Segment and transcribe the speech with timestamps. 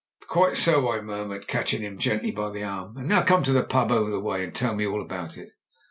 [0.27, 2.97] "Quite so," I murmured, catching him gently by the arm.
[2.97, 3.91] "And now come to the pub.
[3.91, 5.49] over the way and tell me all about it.